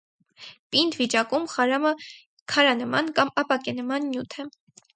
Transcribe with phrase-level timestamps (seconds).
[0.75, 1.93] Պինդ վիճակում խարամը
[2.55, 4.51] քարանման կամ ապակենման նյութ է։